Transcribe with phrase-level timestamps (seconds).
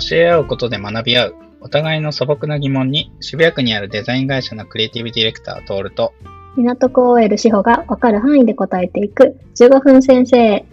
[0.00, 6.12] 教え合うことで学び合う、お互いの素朴な疑問に渋谷区にあるデザイン会社のクリエイティブディレクター、トールと、
[6.56, 10.64] 港区 OL 志保が分かる範囲で答えていく15分先生。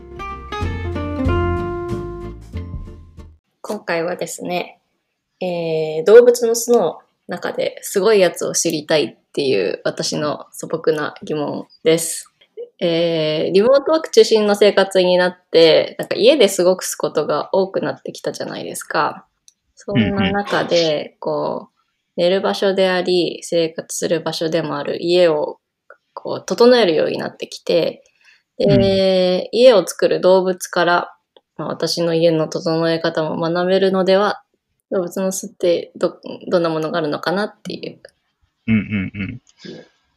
[3.62, 4.80] 今回はですね、
[5.42, 12.32] えー動物の巣の中ですごいやつを知りたいっていう私の素朴な疑問です。
[12.80, 19.26] えーリモートワーク中心の生活になって、なんか家で過ごすことが多くなってきたじゃないですか。
[19.76, 21.76] そんな中で、こう、
[22.18, 25.60] 寝る場所であり、生活する場所でもある家を
[26.14, 28.04] こう整えるようになってきて、
[28.58, 31.16] で、家を作る動物から、
[31.58, 34.44] まあ、私の家の整え方も学べるのでは、
[34.92, 38.00] 動物の巣ってど、どんなものがあるのかなっていう。
[38.68, 39.42] うんうんうん。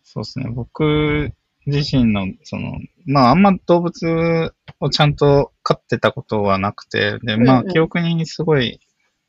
[0.05, 0.47] そうですね。
[0.51, 1.33] 僕
[1.69, 8.81] 自身の、その、まああんま動物をちゃんと飼ってたことはなくて、で、まあうんうん記憶にすごい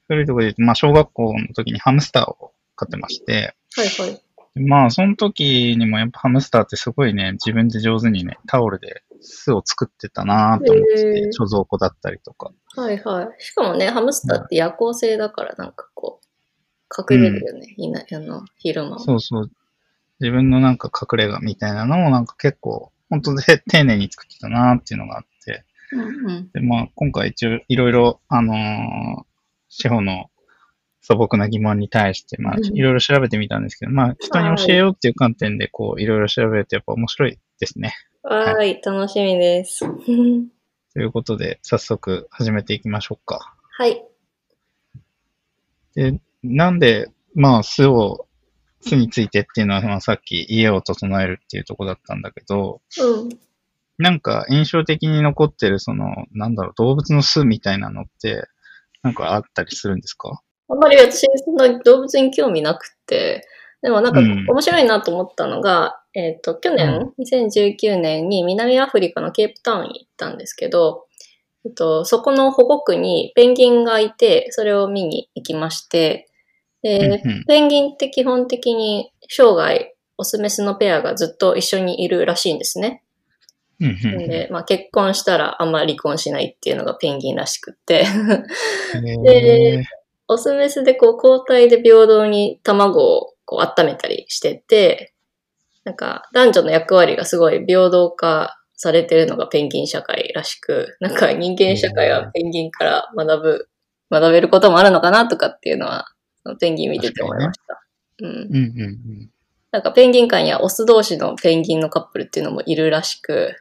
[0.08, 4.22] 古いところで言うと、まあ小学校の時にハムスターを飼ってまして、はいはい。
[4.56, 12.52] でまあその時にもやっぱハムスターってすごいね、自分で上手にね、タオルで巣を作ってたなと思ってて、貯蔵庫だったりとか。
[12.76, 13.28] はいはい。
[13.40, 17.74] しかもね、ハムスターって夜行性だからなんかこう、隠れるよね。
[17.78, 19.00] いな、あの、昼間も。
[19.00, 19.52] そうそう。
[20.20, 25.66] 自分のなんか隠れ家みたいなのをなんか結構、本当で丁寧に作ってたなっていうのがあって。
[25.92, 26.52] うんうん。
[26.52, 29.26] で、まあ今回一応いろいろ、あのー、
[29.70, 30.30] 司法の
[31.02, 37.94] 素朴な疑問に対して、まあうんいろいろ調べてみたんですけど、まあ人に教えようっていう観点でこういろいろ調べるとやっぱ面白いですね。
[38.24, 39.86] はーい、楽しみです。
[40.94, 43.56] ということで早速始めていきましょうか。
[43.78, 44.04] はい。
[45.96, 48.28] で、なんで、まあ巣を、
[48.82, 53.30] 巣についてっていうのは、まあさっき家を整えるっていうとこだったんだけど、うん。
[53.98, 58.48] なんか印象的に残ってる、その、なんだろう、動物の巣みたいなのって、
[59.04, 60.42] なんかあったりするんですか？
[60.70, 63.46] あんまり私、そんな動物に興味なくて、
[63.82, 64.46] でもなんかうん。
[64.48, 71.06] 面白いなと思ったのが、えっ、と、去年、2019年に南アフリカのケープタウンに行ったんですけど、
[71.66, 76.29] えっと、そこの保護区にペンギンがいて、それを見に行きまして、
[76.82, 77.44] で、うんうん。
[77.46, 83.04] ペンギンって基本的に生涯、オスメスのペアがずっと一緒にいるらしいんですね。
[83.80, 84.30] うんうんうん。
[84.30, 89.84] で、まあ、結婚したらあんま離婚しないっていうのがペンギンらしくって、へで
[90.28, 95.14] オスメスでこう交代で平等に卵をこう温めたりしてて、
[95.84, 103.70] なんか男女の役割がすごい平等化されてるのがペンギン社会らしく、なんか人間社会はペンギンから学ぶ、
[104.12, 106.06] 学べることもあるのかなとかっていうのは、
[106.60, 107.82] ペンギン見てて思いました。
[108.22, 108.30] うん。
[108.30, 109.30] ーうんうん
[109.72, 113.54] なんかペンギン界にはオス同士のペンギンのカップルっていうのもいるらしく、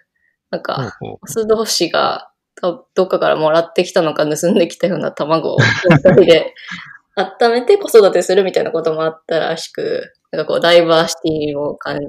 [0.51, 0.63] なんうん。
[0.63, 6.55] か、オス同士がたどっかからもらってきたのか盗んできたような卵を二人で
[7.15, 12.09] 温めて子育てするみたいなこともあったらしく、なんかこうダイバーシティを感じ、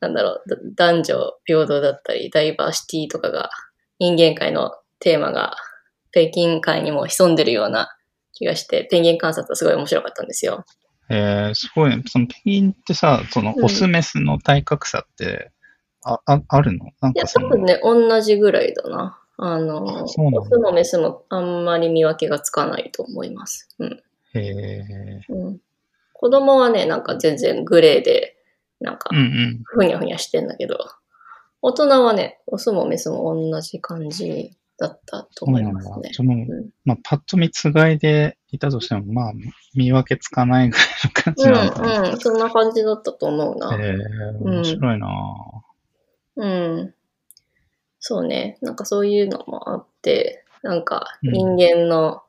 [0.00, 3.50] なんだろう、だ男女平等だったり、ダイバーシティとかが
[3.98, 5.56] 人間界のテーマが
[6.10, 7.94] ペンギン界にも潜んでるような
[8.32, 10.64] 気がして、ペンギン観察はすごい面白かったんですよ。
[11.10, 11.14] う。
[11.14, 12.02] えー、すごいね。
[12.06, 15.50] そのペンギンってさ、そのうんオスメスの体格差って、
[16.04, 16.86] あ、あ、あるの？
[17.00, 19.18] なんいや、かその、多分ね、同じぐらいだな。
[19.36, 23.68] あの、オスもメスもあんまり見分けがつかないと思います。
[23.78, 24.02] うん。
[24.34, 25.20] へえ。
[25.28, 25.60] うん、
[26.12, 28.36] 子供はね、なんか全然グレーで、
[28.80, 29.62] なんかうんうん。
[29.64, 30.78] ふにゃふにゃしてんだけど、
[31.60, 36.10] 大人はね、オスもメスも同じ感じだったと思いますね。
[36.12, 36.46] その、ん
[36.84, 39.32] まあ、パッと見つがいでいたとしても、まあ、
[39.74, 42.00] 見分けつかないぐらいの感じなのかな。
[42.00, 43.76] うん、うん、そんな感じだったと思うな。
[43.76, 43.94] へえ、
[44.40, 45.08] 面白いな
[46.36, 46.94] うん。
[48.00, 48.58] そうね。
[48.62, 52.22] なんかそういうのもあって、なんかうん人間の、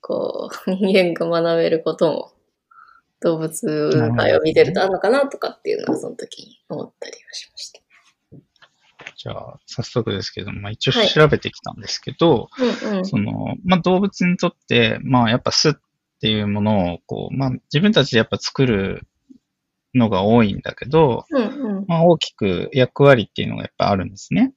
[0.00, 2.32] こう、 人間が学べることも、
[3.20, 7.81] 動物界を見てるとあるのかなとかっていうのはその時に思ったりはしました。
[9.22, 12.48] じゃあ、早速ですけど、まあ一応はい調べてきたんですけど、
[12.82, 13.06] うんうん。
[13.06, 15.72] その、まあ動物にとって、まあやっぱ巣っ
[16.20, 19.06] ていうものを、こう、まあ自分たちでやっぱ作る
[19.94, 21.84] のが多いんだけど、うんうん。
[21.86, 24.54] まあ大きく役割っていうのがやっぱあるんですね。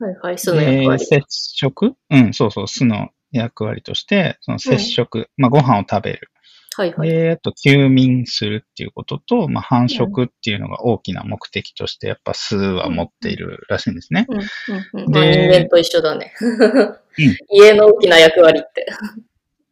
[0.00, 1.06] はいはい、その役割で。
[1.06, 1.94] 接触？
[2.10, 6.32] うん、そうそう、巣の役割として、その接触、まあご飯を食べる。
[6.80, 7.08] はいはい。
[7.10, 14.26] で、あと休眠するっていうことと、まあ繁殖っていうのが大きな目的として、やっぱ巣は持っているらしいんですね。
[14.28, 15.12] うんうんうん。
[15.12, 16.32] でまあ人間と一緒だね。
[17.52, 18.86] 家の大きな役割って。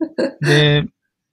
[0.44, 0.84] で、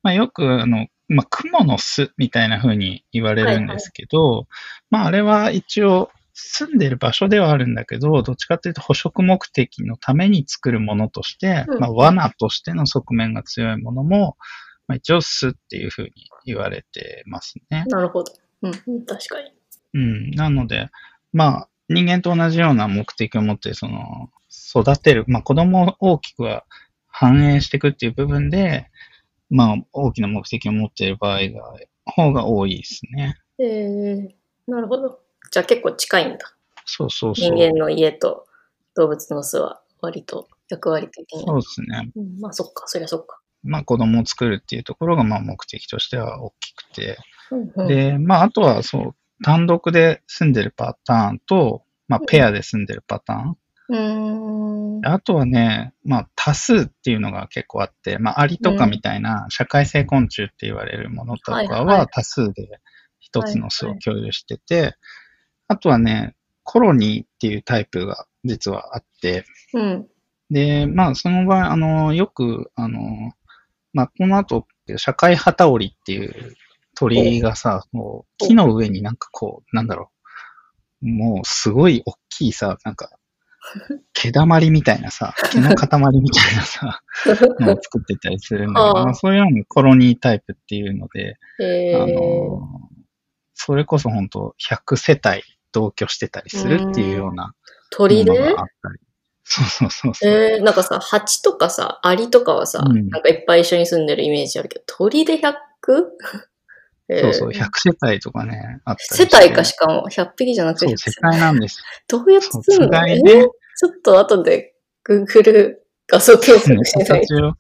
[0.02, 4.48] まあ、よく、あの、まあ、雲の巣みたいな風に言われるんですけど、
[4.90, 14.36] まあ、あれは一応、住んでる場所ではあるんだけど、どっちかっていうと捕食目的のために作るものとして、うんまあ、罠としての側面が強いものも、
[14.88, 16.12] まあ、一応巣っていうふうに
[16.46, 17.86] 言われてますね。
[17.88, 18.34] なるほど。
[18.62, 19.52] うん、うん、確かに。
[19.94, 20.32] うん。
[20.32, 20.90] なので、
[21.34, 26.66] まあ、人間と同じような目的を持って、その、育てる、まあ、子供を大きくは
[27.08, 28.90] 反映していくっていう部分で、
[29.50, 31.74] まあ、大きな目的を持っている場合が、
[32.06, 33.38] 方が多いですね。
[33.60, 35.20] えー、なるほど。
[35.52, 36.56] じゃあ結構近いんだ。
[36.86, 37.56] そうそうそう。
[37.56, 38.46] 人間の家と
[38.96, 41.46] 動物の巣は割と役割的に。
[41.46, 42.12] そうですね。
[42.16, 43.40] うん、まあそっか、そりゃそっか。
[43.66, 47.18] まあ、子供を作るっていうところが、まあ、目的としては大きくて。
[47.88, 53.58] で、まあ、あとは、そう、単独で住んでるパターンと、まあ、ペアで住んでるパターン。
[53.90, 55.06] うーん。
[55.08, 62.80] あとはね、まあ、多数っていうのが結構あって、まあ、アリとかみたいな社会性昆虫って言われるものとかは多数で
[63.20, 64.96] 一つの巣を共有してて、
[65.68, 70.08] あとはね、コロニーっていうタイプが実はあって、うん。
[70.50, 73.00] で、まあ、その場合、あの、よく、あの、
[73.96, 76.54] まあ、この後、社会旗織っていう
[76.96, 78.46] 鳥がさ、こう。
[78.46, 80.12] 木の上になんかこう、なんだろ
[81.02, 83.10] う、もうすごい大きいさ、なんか、
[84.14, 85.88] 毛だまりみたいなさ、毛の塊
[86.20, 87.02] みたいなさ、
[87.62, 91.96] のを作ってたりするんだけど、まあ、そういうのもコロニータイプっていうので、え。
[91.96, 92.68] あの、
[93.54, 95.42] それこそ本当100世帯
[95.72, 97.54] 同居してたりするっていうようなも
[97.92, 99.00] 鳥があったり。
[99.48, 100.32] そうそうそうそう。
[100.32, 105.54] えー、なんかさ、蜂とかさ、アリとかはさ、うんなんかいっぱい一緒に住んでるイメージあるけど、鳥で 100?
[107.08, 111.84] えーそうそう、100世帯とかね、あったり世帯かしかも、100匹じゃなくてそう、世帯なんです。
[112.08, 113.08] どうやってそう、するの。
[113.08, 113.48] えー
[113.78, 114.74] ちょっと後で
[115.06, 115.76] Google
[116.08, 117.28] 画像検索してない。
[117.28, 117.52] 形を、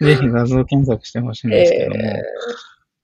[0.00, 1.96] ぜひ画像検索してほしいんですけども。
[1.96, 2.22] え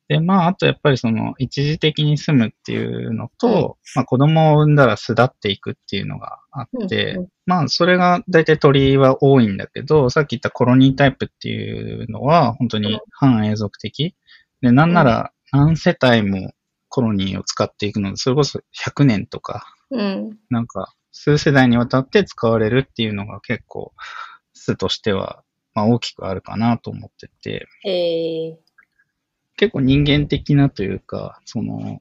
[0.09, 3.63] で、まあ、あとやっぱりその、一時的に住むっていうのと、うん
[3.95, 14.15] まあ、子供を産んだら巣立っていくっていうのがあって、うんうんまあ、それが大体鳥は多いんだけど、さっき言ったコロニータイプっていうのは、本当に半永続的。
[14.61, 16.53] で、なんなら何世帯も
[16.89, 20.39] コロニーを使っていくので、それこそ100年とか、うん。
[20.51, 23.93] なんか、数世代にわたって使われるっていうのが結構、
[24.53, 25.43] 巣としては、
[25.75, 28.57] まあ大きくあるかなと思ってて、えー、
[29.57, 32.01] 結構人間的なというか、その、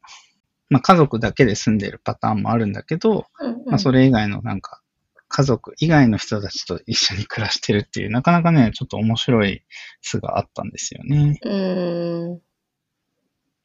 [0.69, 4.81] まあ家族だけで住んでるパターンもあるんだけど、うんうんまあそれ以外のなんか、
[5.27, 9.63] 家族以外の人たちと一緒に暮らしてるっていう、なかなかね、ちょっと面白い
[10.01, 11.39] 巣があったんですよね。
[11.44, 12.42] うーん。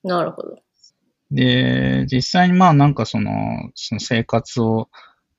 [0.02, 0.58] なるほど。
[1.30, 3.30] で、実際にまあなんかその、
[3.74, 4.90] その生活を、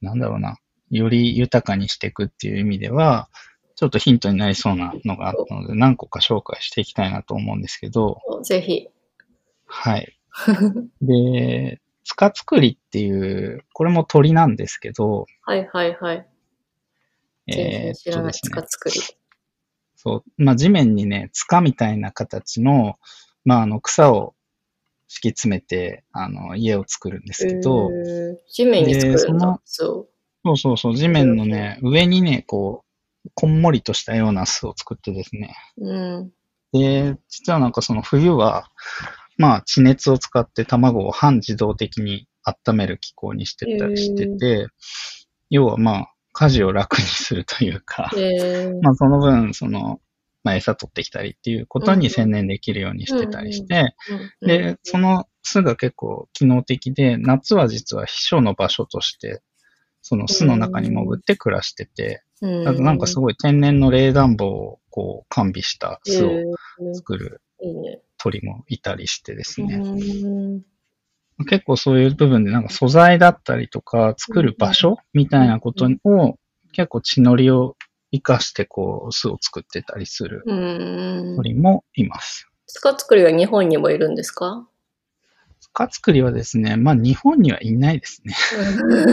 [0.01, 0.57] なんだろうな、
[0.89, 3.29] より豊かにしていくっていう意味では、
[3.75, 8.87] ちょっとヒントになりそうなのがあったので、何個か紹介していきたいなと思うんですけど、ぜひ。
[9.67, 10.17] はい。
[11.01, 16.27] で、塚作りっていう、これも鳥なんですけど、はいはいはい。
[17.47, 18.33] 全えー知らない。
[18.33, 18.99] 塚、作り。
[19.95, 22.95] そう、まあ地面にね、塚みたいな形の、
[23.43, 24.35] まああの草を
[25.07, 29.61] 敷き詰めて、あの家を作るんですけど、えー地面に作るんでそのだ。
[29.65, 30.07] そ
[30.43, 32.83] そうそうそう、地面のね、上にね、こ
[33.25, 35.55] う、こんもりとしたような巣を作ってですね。
[35.77, 35.89] う。
[35.89, 36.31] うん。
[36.71, 38.69] で、実はなんかその冬は、
[39.37, 44.67] まあ地熱を使って卵を半自動的に温める機構にしてたりしてて、
[45.49, 50.01] 要はまあ家事を楽にするというか、えー、 まあその分、その、
[50.43, 53.95] まあ餌取ってきたりっていうことうんに専念できるようにしてたりして、
[54.41, 59.41] うんで、そ、の巣が結構機能的で、夏は実は避暑の場所として、
[60.01, 66.93] その巣の中に潜って暮らしてて、うん、あとなんかすごい天然の冷暖房をこう完備した巣をえー。
[66.93, 67.41] 作る。
[68.25, 69.75] 鳥もいたりしてですね。
[69.75, 70.61] うん
[71.49, 76.37] 結構そういう部分でなんか素材だったりとか作る場所みたいなことを
[76.71, 77.75] 結構地のりを
[78.13, 81.35] 活かしてこう巣を作ってたりするうん。
[81.35, 82.47] 鳥もいます。
[82.67, 84.65] 塚作りは日本にもいるんですか？
[85.59, 88.33] 塚作りはですね、まあ日本にはいないですね。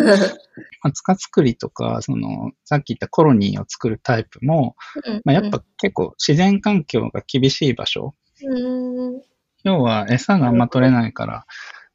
[0.85, 4.77] まあ、塚作りとか、その、さっき言ったコロニーを作るタイプも、
[5.25, 8.15] まあ、やっぱ結構自然環境が厳しい場所。
[8.47, 9.23] うん、
[9.65, 11.47] 要は餌があんま取れないから、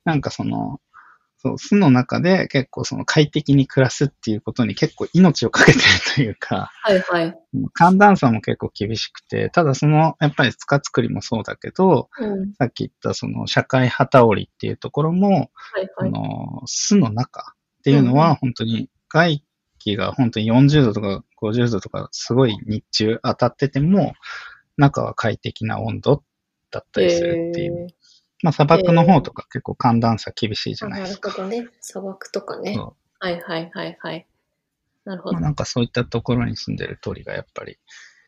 [0.06, 0.80] なんかその、
[1.40, 5.84] そう、巣の中で結構その快適に暮らすっていうことに結構命をかけてる
[6.16, 7.36] というか、はいはい。
[7.74, 16.10] 寒暖差も結構厳しくて、ただその、やっぱり塚作りもそうだけど、うん、さっき言ったその社会旗織りっていうところも、はいはい。
[16.10, 19.44] あの、巣の中っていうのうんは本当に外
[19.78, 24.14] 気が本当に40度とか50度とかすごい日中当たってても、
[24.78, 26.24] 中は快適な温度
[26.72, 27.88] だったりするっていう。
[28.44, 31.30] まあ砂漠の方とか結構寒暖差厳しいじゃあなないですか。
[31.30, 31.68] るほどね。
[31.82, 32.78] 砂漠とかね。
[33.20, 34.28] はいはいはいはい。
[35.06, 35.42] なるほどまあ、。
[35.42, 37.78] なんかそういったところに住んでる鳥がやっぱり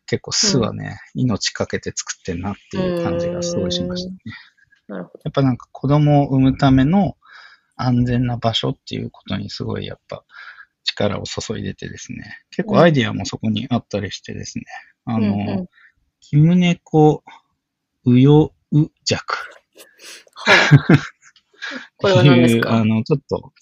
[0.07, 4.17] 結構巣はね、命かけて作ってんなっていう感じがすごいしましたね。
[4.87, 5.21] なるほど。
[5.25, 7.15] やっぱなんか子供を産むための
[7.75, 10.23] 安全な場所っていうことにすごいやっぱ
[10.83, 12.39] 力を注いでてですね。
[12.49, 14.65] 結構アイディアもそこにあったりしてですね。
[15.05, 15.67] あの、うんうん
[16.21, 17.23] キムネコ
[18.09, 19.35] ウヨウジャク
[20.33, 20.99] はい。
[21.97, 23.53] これは何ですって いう、あかの、ちょっと、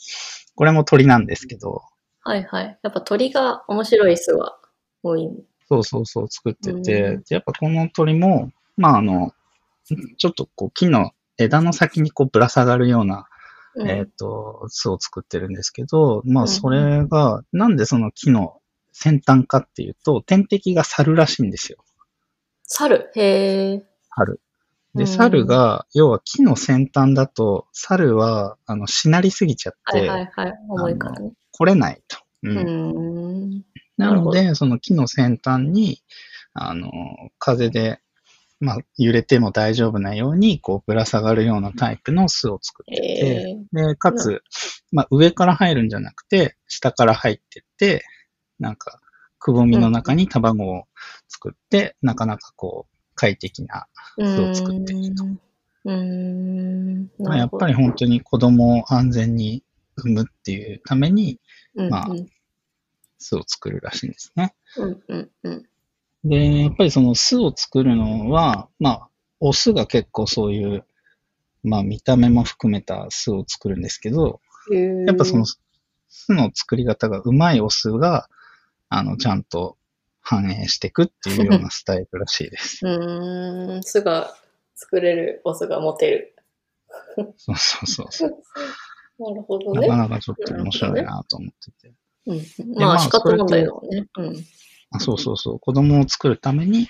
[0.56, 1.84] これも鳥なんですけど、
[2.22, 2.80] はいはい。
[2.82, 4.58] やっぱ鳥が面白い巣は
[5.02, 5.30] 多い。
[5.70, 9.32] そうそうそう作ってて、うんでやっぱこの鳥も、まああの、
[10.18, 13.28] ちょっとこう木の枝の先にこうぶら下がるような、
[13.76, 18.60] うんえっ、と、巣を作ってるんですけど、まうんあそれが、なんでその木の
[18.92, 21.78] 先端かっていうと、天敵が猿らしいんですよ。
[22.64, 23.12] 猿？
[23.16, 23.86] へえ。
[24.18, 24.42] 猿。
[24.96, 30.54] で、うん猿が、要は木の先端だと、猿は、あの、しなりすぎちゃっはいて、はいはい。
[30.70, 31.32] 重いからね。
[31.52, 32.18] 来れないと。
[32.44, 33.64] ううんーん。
[33.98, 36.02] なので、その木の先端に、
[36.54, 36.92] あの、
[37.40, 38.00] 風で、
[38.60, 43.88] まあ、揺れても大丈夫なように、こう、ぶら下がるようなタイプの巣を作ってて、ええ。
[43.90, 44.42] で、かつ、
[44.92, 48.04] まあ、上から入るんじゃなくて、下から入ってって、
[48.60, 49.00] なんか、
[49.40, 50.86] くぼみの中に卵を
[51.28, 55.24] 作って、なかなかこう、快適な巣を作っていると。
[55.26, 57.12] うーん。
[57.20, 59.64] まあ、やっぱり本当に子供を安全に
[59.98, 61.40] 産むっていうために
[61.76, 62.28] りまあうん
[63.20, 64.54] 巣を作るらしいんですね。
[64.78, 65.66] うんうんうん。
[66.24, 69.10] で、やっぱりその巣を作るのは、まあ、
[69.40, 70.86] オスが結構そういう、
[71.64, 74.40] まあ見た目も含めた巣を作るんですけど、
[74.72, 75.06] うん。
[75.06, 75.58] やっぱその巣
[76.30, 78.30] の作り方がうまいオスが、
[78.90, 79.78] あの、ちゃんと
[80.30, 82.82] 反映していくっていうようなスタイルらしいです。
[82.86, 83.84] うーん。
[83.84, 84.36] 巣が
[84.76, 86.36] 作れるオスが持てる。
[87.38, 88.44] そうそうそうそう。
[89.24, 90.02] なるほどねなか。
[90.10, 91.94] なかちょっと面白いなと思ってて。
[92.26, 92.76] うん。
[92.76, 94.06] まあまあ仕方問題だもんね。
[94.18, 94.46] うん。
[94.90, 95.60] あそうそうそう。
[95.60, 96.90] 子供を作るために、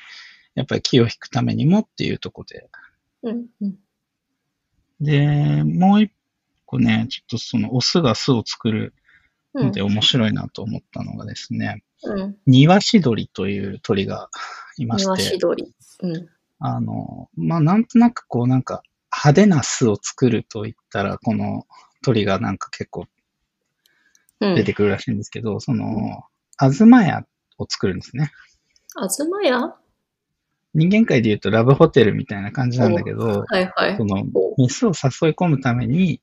[0.55, 2.69] やっぱり気を引くためにもっていうところで。
[3.21, 3.79] うんうん。
[4.99, 6.11] で、もう一
[6.65, 8.95] 個ね、ちょっとそのオスが巣を作る
[9.53, 12.37] うんので面白いなと思ったのがですね、うん。
[12.45, 14.29] ニワシドリという鳥が
[14.77, 15.73] いま庭して、し鳥。
[16.01, 16.29] うん。
[16.59, 21.65] あの、まあ、なんとなくこうなんか派手な巣を作ると言ったら、この
[22.03, 23.05] 鳥がなんか結構
[24.39, 24.55] うん。
[24.55, 26.23] 出てくるらしいんですけど、その、
[26.57, 27.25] アズマヤ
[27.57, 28.31] を作るんですね。
[28.95, 29.75] あずまや
[30.73, 34.05] 人間界で言うとラブホテルみたいな感じなんだけど、はいはいそ。
[34.05, 36.21] の、ほメスを誘い込むために、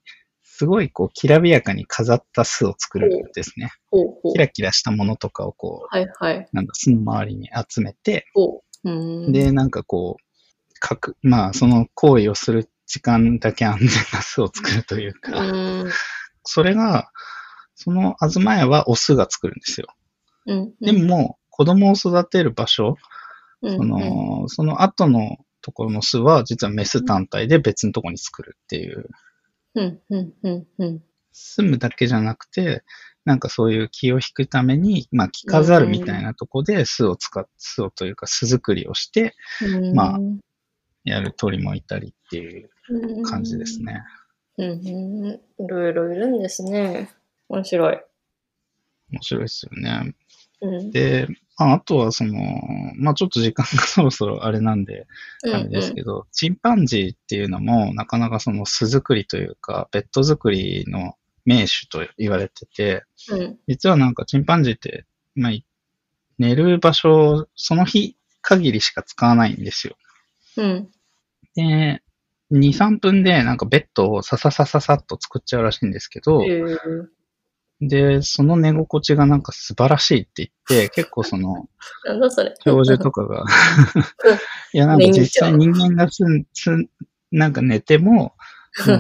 [0.57, 3.73] すごいこう、きらびやかに飾った巣を作るんですね。
[4.33, 4.39] キ。
[4.39, 6.37] ラキラしたものとかをこはいはい。
[6.37, 8.27] う、なんか巣の周りに集めて。
[9.33, 15.91] で、なんかこう、かく、まあ、その行為をする時間だけ安全な巣を作るといううか、ーん。
[16.45, 17.11] それが、
[17.75, 19.89] その東屋はオスが作るんですよ。
[20.47, 20.75] うん。
[20.81, 22.95] でも、子供を育てる場所、
[23.61, 29.09] うん、その、その後のところの巣は、実はメス単体で別のところに作るっていう、
[29.75, 31.03] うん、うん、うん、うん。
[31.33, 32.85] 住むだけじゃなくて、
[33.25, 40.19] なんかそういう気を引くために、まあ、着飾るみたいなとこで巣を使っ、巣をというか巣作りをしてうんまあ
[41.05, 42.71] やる鳥もいたりっていう
[43.25, 43.83] 感じです。
[43.83, 44.03] ね。
[44.59, 45.65] うん、うん。
[45.65, 47.11] いろいろいるんですね。
[47.49, 48.01] 面白い。
[49.13, 50.15] 面白いですよね。
[50.63, 50.91] うん。
[50.91, 52.35] で、まあ、あとはその、
[52.97, 55.07] まあちょっと時間が そろそろあれなんで、
[55.45, 63.59] うんあれですけど、チンパンジーっていうのも、なかなかその巣作りというか、ベッド作りの名手と言われてて、うん。
[63.69, 65.65] 実はなんかチンパンジーって、まあ、い
[66.39, 69.97] 寝る場所をその日限りしか使わないんですよ。
[70.57, 70.89] うん。
[71.55, 72.03] で、
[72.51, 76.79] 2、3分でなんかベッドをさささささっと作っちゃうらしいんですけど、へー
[77.81, 81.69] で、その寝心地がなんか素晴らしいって言って、 結構その、
[82.05, 82.55] なんだそれ。
[82.65, 83.45] 教授とかが、
[84.73, 86.89] いやなんか実際人間がすん、すん、
[87.31, 88.35] なんか寝ても、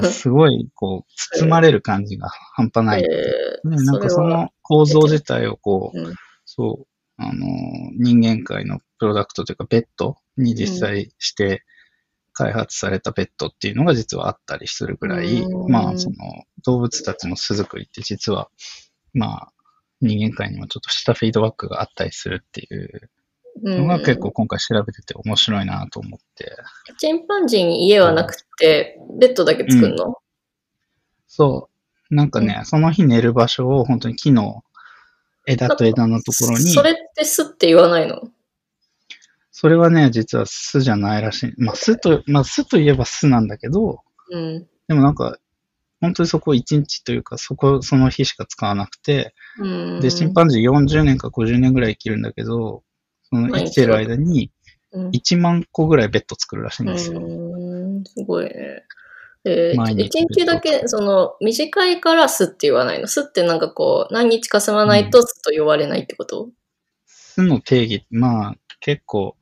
[0.04, 3.08] すごいこう、包まれる感じが半端ないね、
[3.64, 6.14] なんかその構造自体をこう、うん。
[6.44, 7.46] そう、あの、
[7.96, 11.63] 人間界のプロダクトというか、ベッドに実際して
[12.34, 15.70] 開発されたベッドっていうのが実はあったりするぐらい、うん。
[15.70, 16.16] まあ、その、
[16.64, 18.50] 動物たちの巣作りって実は、
[19.12, 19.52] まあ、
[20.00, 23.10] 人間界にもちょっとしたフィードバックがあったりするっていう
[23.62, 26.52] のが結構今回調べてて面白いなと思って、
[26.90, 26.96] うん。
[26.96, 30.16] チンパンジーに家はなくて、ベッドだけ作るの、
[31.28, 31.70] そ
[32.10, 34.62] う、なんかね、その日寝る場所を本当に木の
[35.46, 38.22] 枝と枝のところに、それって巣って言わないの？
[39.56, 41.54] それはね、実は巣じゃないらしい。
[41.58, 44.00] まあ、巣と、まあ、巣といえば巣なんだけど、
[44.32, 44.66] うん。
[44.88, 45.38] でもなんか、
[46.00, 50.00] 本当にそこ1日というか、そこ、その日しか使わなくて、うん。
[50.00, 52.82] で、チンパンジー40年か50年ぐらい生きるんだけど、
[53.30, 54.50] その生きてる間に
[54.92, 57.20] うん1万個ぐらいベッド作るらしいんですよ。
[57.20, 58.84] うん、すごいね。
[59.44, 63.06] えー、毎日一日だけ、その、短いから巣って言わないの？
[63.06, 66.48] 巣ってなんかこう、何日か住まないと巣と呼ばれないってこと、
[67.06, 69.36] 巣の定義、まあ結構、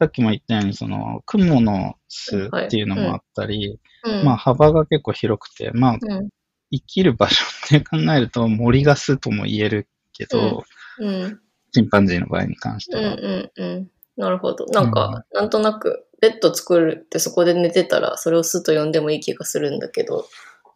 [0.00, 4.24] さっきも言ったように、その、雲の巣っていうのもあったり、うん。
[4.24, 6.28] まあ幅が結構広くて、まあうん。
[6.72, 10.64] 生きる場所って考えると森が巣とも言えるけど、
[10.98, 11.40] うん。
[11.72, 13.04] チンパンジーの場合に関してうん。
[13.04, 13.14] は。
[13.14, 13.50] うん。
[13.56, 13.90] うん。
[14.16, 14.66] なるほど。
[14.66, 20.26] なんか、なんとなく、ベッド作るってそこで寝てたら、それを巣と呼んでもいい気がするんだけど、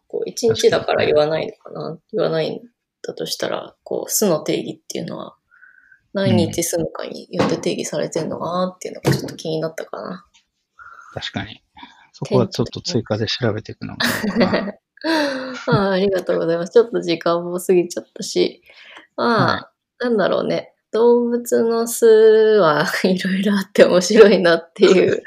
[0.07, 1.99] こう、一日だから言わないのかな？
[2.13, 2.61] 言わないん
[3.03, 5.35] だとしたら、こう、巣の定義っていうのは、
[6.15, 10.25] 何日住むかによって定義されてるのかなっていうのがちょっと気になったかな。
[11.13, 11.61] 確かに。
[12.13, 14.05] そこはちょっと追加で調べていくのが。
[15.67, 16.71] ああありがとうございます。
[16.71, 18.63] ちょっと時間も過ぎちゃったし、
[19.17, 20.73] まあ、はなんだろうね。
[20.93, 25.21] 動物の巣は いろいろあって面白いなっていう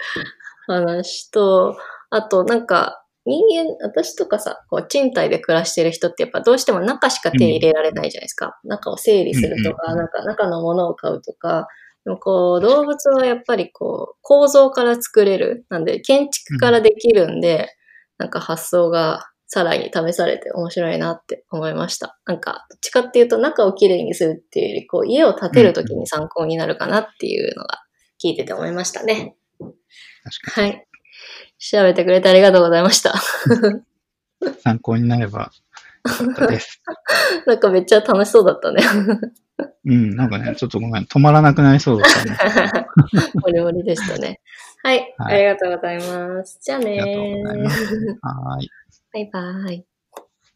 [0.67, 1.77] 話と、
[2.09, 8.59] あとなんか人間、私とかさ、こう賃貸で暮らしてる人ってやっぱどうしても中しか手入れられないじゃないですか。
[8.65, 11.69] 中を整理するとか、なんか中のものを買うとか、
[12.05, 15.67] でもこう動物はやっぱりこう構造から作れる。
[15.69, 17.69] なんで建築からできるんで、
[18.17, 22.19] なんか発想がさらに試されて面白いなって思いました。
[22.27, 27.81] なんか、どっちかっていうと中をきれいにするっていうより、こう家を建てるときに参考になるかなっていうのが
[28.23, 29.37] 聞いてて思いましたね。
[29.59, 30.88] 確かはい。
[31.59, 33.15] 調べてくれてありがとうございました。
[34.41, 35.51] に 参考になれば
[36.49, 36.83] です。
[37.47, 38.83] なんかめっちゃ楽しそうだったね。
[39.85, 42.87] うん、なんかね、ちょっとごめん、止まらなくなりそうだったね。
[43.35, 44.41] モリモリでしたね。
[44.83, 46.59] はい、はいありがとうございます。
[46.63, 47.85] じゃあありがとうねございます。
[48.23, 48.71] はーい。
[49.13, 49.31] バイ
[49.65, 49.98] バイ。